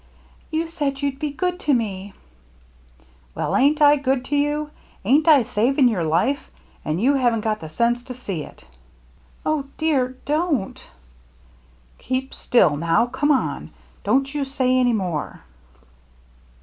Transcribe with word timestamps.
"You 0.49 0.67
said 0.67 1.03
you'd 1.03 1.19
be 1.19 1.29
good 1.29 1.59
to 1.59 1.73
me!"" 1.75 2.13
Well, 3.35 3.55
ain't 3.55 3.83
I 3.83 3.97
good 3.97 4.25
to 4.25 4.35
you? 4.35 4.71
Ain't 5.05 5.27
I 5.27 5.43
sav 5.43 5.77
ing 5.77 5.87
your 5.87 6.03
life, 6.03 6.49
and 6.83 6.99
you 6.99 7.13
haven't 7.13 7.41
got 7.41 7.59
the 7.59 7.69
sense 7.69 8.03
to 8.05 8.15
see 8.15 8.41
it?" 8.41 8.63
"Odear! 9.45 10.15
Don't 10.25 10.89
—""Keep 11.99 12.33
still, 12.33 12.77
now— 12.77 13.05
come 13.19 13.29
on— 13.29 13.69
Don't 14.03 14.33
you 14.33 14.43
say 14.43 14.75
any 14.79 14.93
more." 14.93 15.41